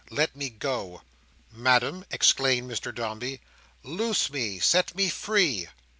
Let 0.09 0.35
me 0.35 0.49
go." 0.49 1.03
"Madam?" 1.51 2.05
exclaimed 2.09 2.71
Mr 2.71 2.91
Dombey. 2.91 3.39
"Loose 3.83 4.31
me. 4.31 4.57
Set 4.57 4.95
me 4.95 5.09
free!" 5.09 5.67